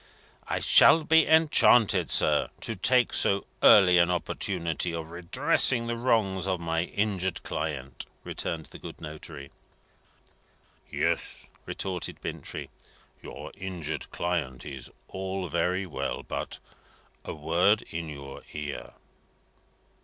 "I 0.47 0.61
shall 0.61 1.03
be 1.03 1.27
enchanted, 1.27 2.09
sir, 2.09 2.49
to 2.61 2.75
take 2.75 3.13
so 3.13 3.45
early 3.61 3.99
an 3.99 4.09
opportunity 4.09 4.95
of 4.95 5.11
redressing 5.11 5.85
the 5.85 5.95
wrongs 5.95 6.47
of 6.47 6.59
my 6.59 6.85
injured 6.85 7.43
client," 7.43 8.07
returned 8.23 8.65
the 8.65 8.79
good 8.79 8.99
notary. 8.99 9.51
"Yes," 10.91 11.45
retorted 11.67 12.19
Bintrey; 12.19 12.71
"your 13.21 13.51
injured 13.53 14.09
client 14.09 14.65
is 14.65 14.89
all 15.07 15.47
very 15.49 15.85
well 15.85 16.23
but 16.23 16.57
a 17.23 17.35
word 17.35 17.83
in 17.83 18.09
your 18.09 18.41
ear." 18.53 18.93